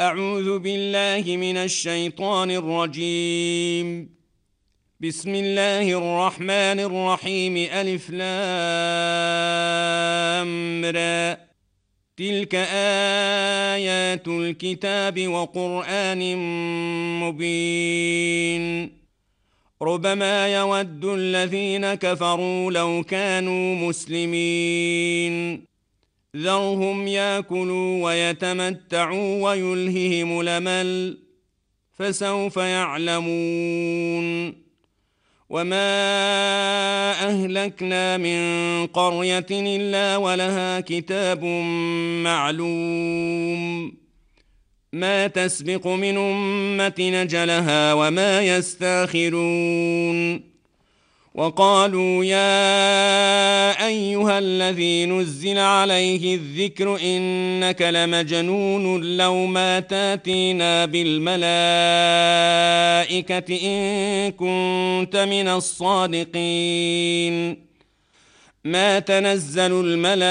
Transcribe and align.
أعوذ 0.00 0.58
بالله 0.58 1.36
من 1.36 1.56
الشيطان 1.56 2.50
الرجيم. 2.50 4.08
بسم 5.00 5.34
الله 5.34 5.98
الرحمن 5.98 6.80
الرحيم. 6.80 7.56
ألف 7.56 8.10
لام 8.10 8.44
را. 10.84 11.38
تلك 12.16 12.54
آيات 13.74 14.28
الكتاب 14.28 15.28
وقرآن 15.28 16.36
مبين. 17.20 18.90
ربما 19.82 20.48
يود 20.48 21.04
الذين 21.04 21.94
كفروا 21.94 22.72
لو 22.72 23.02
كانوا 23.02 23.74
مسلمين. 23.74 25.66
ذرهم 26.36 27.08
ياكلوا 27.08 28.04
ويتمتعوا 28.04 29.42
ويلههم 29.42 30.40
الأمل 30.40 31.18
فسوف 31.98 32.56
يعلمون. 32.56 34.26
وما 35.48 35.86
أهلكنا 37.28 38.16
من 38.16 38.40
قرية 38.86 39.46
إلا 39.50 40.16
ولها 40.16 40.80
كتاب 40.80 41.44
معلوم. 42.24 43.92
ما 44.92 45.26
تسبق 45.26 45.86
من 45.86 46.16
أمة 46.16 46.94
نجلها 46.98 47.94
وما 47.94 48.56
يستاخرون. 48.56 50.55
وقالوا 51.36 52.24
يا 52.24 53.86
أيها 53.86 54.38
الذي 54.38 55.06
نزل 55.06 55.58
عليه 55.58 56.34
الذكر 56.34 56.98
إنك 57.02 57.82
لمجنون 57.82 59.16
لو 59.16 59.46
ما 59.46 59.80
تاتينا 59.80 60.84
بالملائكة 60.86 61.44
إن 63.62 64.30
كنت 64.30 65.16
من 65.16 65.48
الصادقين. 65.48 66.76
ما 68.64 68.98
تنزل 68.98 69.72
الملائكة 69.84 70.26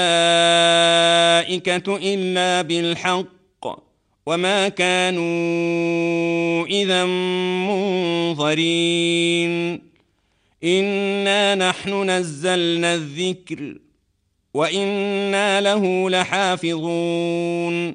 إلا 2.02 2.62
بالحق 2.62 3.26
وما 4.26 4.68
كانوا 4.68 5.26
إذا 6.66 7.04
منظرين. 8.34 9.85
انا 10.64 11.54
نحن 11.54 12.10
نزلنا 12.10 12.94
الذكر 12.94 13.78
وأنا 14.54 15.60
له 15.60 16.10
لحافظون 16.10 17.94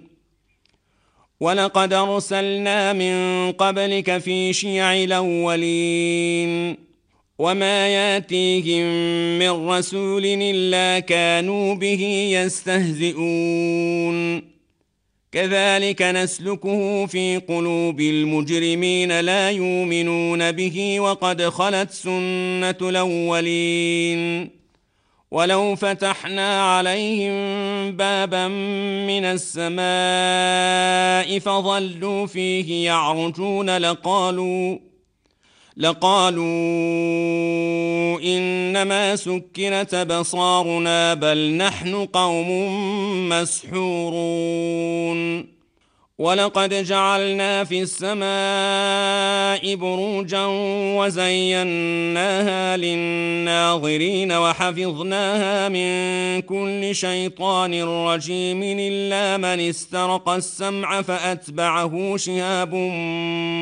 ولقد 1.40 1.94
ارسلنا 1.94 2.94
من 2.94 3.52
قبلك 3.52 4.18
في 4.18 4.54
شيع 4.54 4.94
الاولين 4.94 6.78
وما 7.40 7.88
ياتيهم 7.88 8.86
من 9.40 9.70
رسول 9.70 10.26
الا 10.26 11.00
كانوا 11.00 11.76
به 11.76 12.30
يستهزئون 12.34 13.72
كذلك 15.32 16.02
نسلكه 16.02 17.06
في 17.06 17.38
قلوب 17.38 18.00
المجرمين 18.00 19.20
لا 19.20 19.52
يؤمنون 19.52 20.52
به 20.52 21.00
وقد 21.00 21.44
خلت 21.50 21.92
سنة 21.92 22.78
الأولين. 22.82 24.50
ولو 25.32 25.76
فتحنا 25.76 26.76
عليهم 26.76 27.34
بابا 27.92 28.48
من 29.08 29.26
السماء 29.26 29.80
فظلوا 31.40 32.26
فيه 32.26 32.86
يعرجون 32.86 33.78
لقالوا 33.78 34.91
لقالوا 35.78 36.44
إنما 38.24 39.16
سكرت 39.16 39.96
بصارنا 39.96 41.14
بل 41.14 41.52
نحن 41.58 42.06
قوم 42.06 42.50
مسحورون. 43.30 44.82
ولقد 46.18 46.74
جعلنا 46.74 47.64
في 47.64 47.82
السماء 47.82 49.76
بروجا 49.76 50.46
وزيناها 50.98 52.78
للناظرين 52.78 54.32
وحفظناها 54.32 55.70
من 55.70 56.42
كل 56.42 56.96
شيطان 56.96 57.84
رجيم 57.84 58.64
إلا 58.64 59.38
من 59.38 59.60
استرق 59.70 60.30
السمع 60.30 61.02
فأتبعه 61.02 62.18
شهاب 62.18 62.76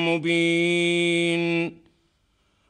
مبين. 0.08 1.89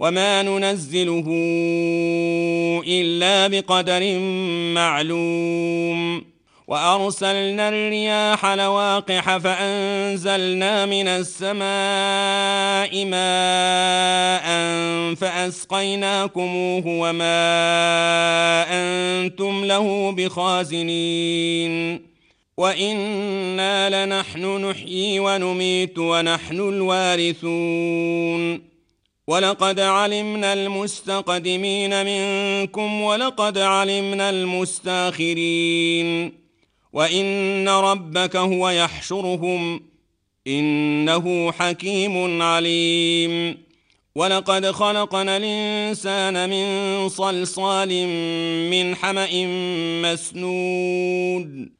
وما 0.00 0.42
ننزله 0.42 1.24
إلا 2.86 3.46
بقدر 3.46 4.18
معلوم. 4.74 6.24
وأرسلنا 6.68 7.68
الرياح 7.68 8.46
لواقح 8.46 9.36
فأنزلنا 9.36 10.86
من 10.86 11.08
السماء 11.08 13.04
ماء 13.04 14.46
فأسقيناكموه 15.14 16.86
وما 16.86 17.46
أنتم 18.70 19.64
له 19.64 20.12
بخازنين. 20.12 22.02
وإنا 22.56 24.06
لنحن 24.06 24.64
نحيي 24.64 25.20
ونميت 25.20 25.98
ونحن 25.98 26.60
الوارثون. 26.60 28.69
ولقد 29.30 29.80
علمنا 29.80 30.52
المستقدمين 30.52 32.06
منكم 32.06 33.00
ولقد 33.00 33.58
علمنا 33.58 34.30
المستاخرين. 34.30 36.32
وإن 36.92 37.68
ربك 37.68 38.36
هو 38.36 38.70
يحشرهم 38.70 39.82
إنه 40.46 41.52
حكيم 41.52 42.42
عليم. 42.42 43.58
ولقد 44.14 44.70
خلقنا 44.70 45.36
الإنسان 45.36 46.50
من 46.50 47.08
صلصال 47.08 48.06
من 48.70 48.96
حمأ 48.96 49.46
مسنود. 50.02 51.79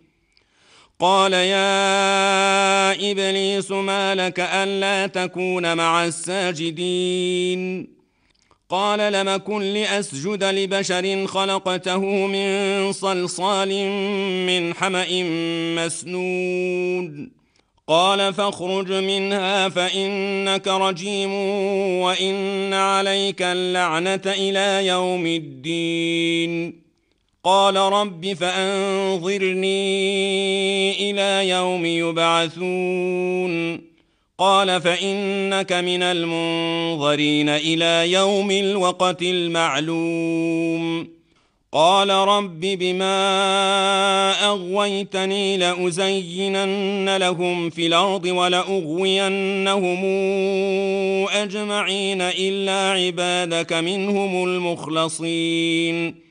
قال 1.01 1.33
يا 1.33 3.11
إبليس 3.11 3.71
ما 3.71 4.15
لك 4.15 4.39
ألا 4.39 5.07
تكون 5.07 5.77
مع 5.77 6.05
الساجدين؟ 6.05 7.87
قال 8.69 9.13
لم 9.13 9.37
كن 9.37 9.61
لأسجد 9.61 10.43
لبشر 10.43 11.27
خلقته 11.27 12.05
من 12.05 12.91
صلصال 12.91 13.69
من 14.45 14.73
حمأ 14.73 15.23
مسنود 15.75 17.29
قال 17.87 18.33
فاخرج 18.33 18.91
منها 18.91 19.69
فإنك 19.69 20.67
رجيم 20.67 21.33
وإن 22.01 22.73
عليك 22.73 23.41
اللعنة 23.41 24.21
إلى 24.25 24.87
يوم 24.87 25.25
الدين. 25.25 26.81
قال 27.43 27.75
رب 27.75 28.33
فأنظرني 28.33 29.71
إلى 31.11 31.49
يوم 31.49 31.85
يبعثون. 31.85 33.81
قال 34.37 34.81
فإنك 34.81 35.73
من 35.73 36.03
المنظرين 36.03 37.49
إلى 37.49 38.11
يوم 38.11 38.51
الوقت 38.51 39.21
المعلوم. 39.21 41.07
قال 41.71 42.09
رب 42.09 42.59
بما 42.59 43.13
أغويتني 44.45 45.57
لأزينن 45.57 47.17
لهم 47.17 47.69
في 47.69 47.87
الأرض 47.87 48.25
ولأغوينهم 48.25 50.05
أجمعين 51.29 52.21
إلا 52.21 52.91
عبادك 52.91 53.73
منهم 53.73 54.43
المخلصين. 54.43 56.30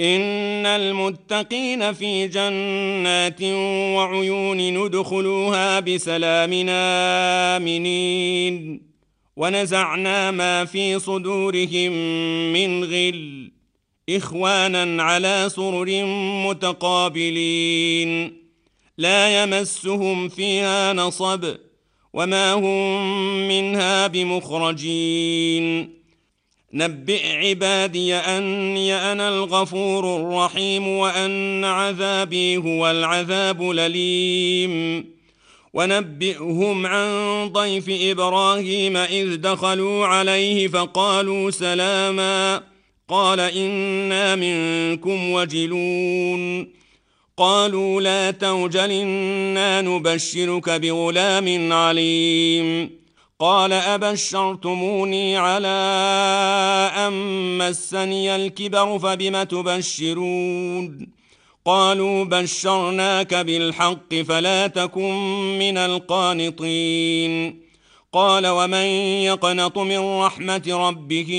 إن 0.00 0.66
المتقين 0.66 1.92
في 1.92 2.28
جنات 2.28 3.42
وعيون 3.96 4.56
ندخلوها 4.56 5.80
بسلام 5.80 6.68
آمنين. 6.68 8.82
ونزعنا 9.36 10.30
ما 10.30 10.64
في 10.64 10.98
صدورهم 10.98 11.92
من 12.52 12.84
غل. 12.84 13.50
إخوانا 14.10 15.02
على 15.02 15.48
سرر 15.48 16.04
متقابلين. 16.48 18.36
لا 18.98 19.42
يمسهم 19.42 20.28
فيها 20.28 20.92
نصب. 20.92 21.56
وما 22.12 22.52
هم 22.52 23.48
منها 23.48 24.06
بمخرجين. 24.06 25.94
نبئ 26.74 27.26
عبادي 27.26 28.14
أني 28.14 28.94
أنا 28.94 29.28
الغفور 29.28 30.16
الرحيم 30.16 30.88
وأن 30.88 31.64
عذابي 31.64 32.56
هو 32.56 32.90
العذاب 32.90 33.70
الأليم. 33.70 35.04
ونبئهم 35.74 36.86
عن 36.86 37.08
ضيف 37.52 37.84
إبراهيم 37.88 38.96
إذ 38.96 39.36
دخلوا 39.36 40.06
عليه 40.06 40.68
فقالوا 40.68 41.50
سلاما. 41.50 42.62
قال 43.08 43.40
إنا 43.40 44.36
منكم 44.36 45.30
وجلون. 45.30 46.68
قالوا 47.36 48.00
لا 48.00 48.30
توجل 48.30 48.90
إنا 48.90 49.80
نبشرك 49.80 50.70
بغلام 50.70 51.72
عليم. 51.72 53.03
قال 53.40 53.72
أبشرتموني 53.72 55.36
على 55.36 55.68
أن 56.96 57.12
مسني 57.58 58.36
الكبر 58.36 58.98
فبم 58.98 59.42
تبشرون؟ 59.42 61.08
قالوا 61.64 62.24
بشرناك 62.24 63.34
بالحق 63.34 64.14
فلا 64.14 64.66
تكن 64.66 65.12
من 65.58 65.78
القانطين. 65.78 67.60
قال 68.12 68.46
ومن 68.46 68.86
يقنط 69.24 69.78
من 69.78 69.98
رحمة 69.98 70.62
ربه 70.68 71.30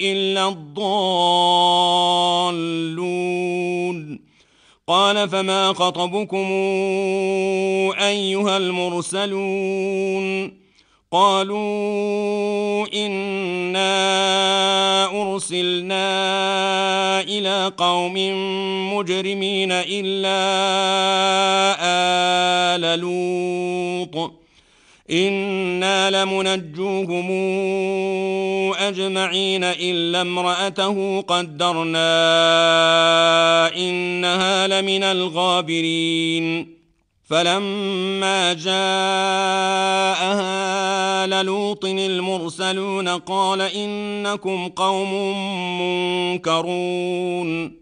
إلا 0.00 0.48
الضالون. 0.48 1.92
قال 4.88 5.28
فما 5.28 5.72
خطبكم 5.72 6.46
أيها 8.00 8.56
المرسلون 8.56 10.52
قالوا 11.12 12.86
إنا 12.94 13.92
أرسلنا 15.22 16.00
إلى 17.20 17.72
قوم 17.76 18.14
مجرمين 18.94 19.72
إلا 19.72 20.38
آل 22.74 23.00
لوط 23.00 24.41
أنا 25.12 26.24
لمنجوهم 26.24 27.30
اجمعين 28.74 29.64
الا 29.64 30.20
امراته 30.20 31.20
قدرنا 31.20 32.06
انها 33.76 34.66
لمن 34.66 35.02
الغابرين 35.02 36.76
فلما 37.24 38.52
جاءها 38.52 38.82
للوط 41.26 41.84
المرسلون 41.84 43.08
قال 43.08 43.60
انكم 43.60 44.68
قوم 44.68 45.12
منكرون 46.32 47.81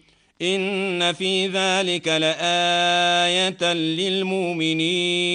ان 0.41 1.13
في 1.13 1.47
ذلك 1.47 2.07
لايه 2.07 3.73
للمؤمنين 3.73 5.31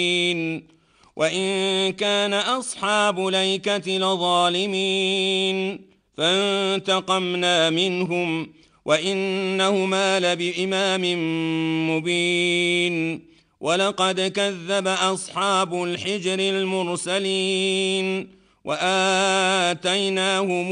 وان 1.16 1.92
كان 1.92 2.34
اصحاب 2.34 3.20
ليكه 3.20 3.98
لظالمين 3.98 5.80
فانتقمنا 6.16 7.70
منهم 7.70 8.52
وانهما 8.84 10.20
لبامام 10.20 11.02
مبين 11.90 13.26
ولقد 13.60 14.20
كذب 14.20 14.86
اصحاب 14.86 15.82
الحجر 15.82 16.38
المرسلين 16.38 18.28
وآتيناهم 18.66 20.68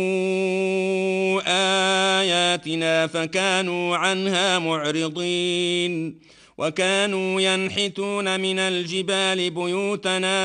آياتنا 1.46 3.06
فكانوا 3.06 3.96
عنها 3.96 4.58
معرضين 4.58 6.18
وكانوا 6.58 7.40
ينحتون 7.40 8.40
من 8.40 8.58
الجبال 8.58 9.50
بيوتنا 9.50 10.38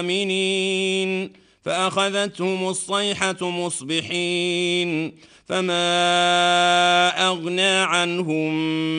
آمنين 0.00 1.32
فأخذتهم 1.64 2.68
الصيحة 2.68 3.50
مصبحين 3.50 5.12
فما 5.46 5.98
أغنى 7.28 7.78
عنهم 7.78 8.54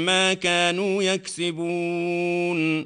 ما 0.05 0.33
كانوا 0.33 1.03
يكسبون 1.03 2.85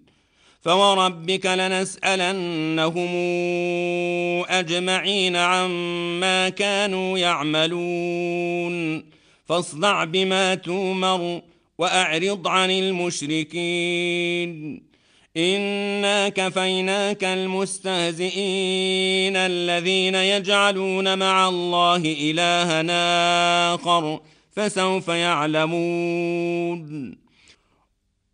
فوربك 0.61 1.45
لنسالنهم 1.45 3.09
اجمعين 4.49 5.35
عما 5.35 6.49
كانوا 6.49 7.17
يعملون 7.17 9.03
فاصدع 9.45 10.03
بما 10.03 10.55
تومر 10.55 11.41
واعرض 11.77 12.47
عن 12.47 12.71
المشركين 12.71 14.11
انا 15.37 16.29
كفيناك 16.29 17.23
المستهزئين 17.23 18.31
الذين 19.35 20.15
يجعلون 20.15 21.19
مع 21.19 21.49
الله 21.49 22.15
الها 22.21 23.75
اخر 23.75 24.19
فسوف 24.51 25.07
يعلمون 25.07 26.81